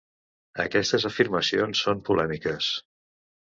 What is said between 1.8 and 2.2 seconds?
són